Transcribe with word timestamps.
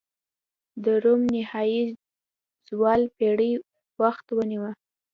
د 0.83 0.85
روم 1.03 1.21
نهايي 1.35 1.83
زوال 2.67 3.01
پېړۍ 3.15 3.51
وخت 4.01 4.25
ونیوه. 4.31 4.71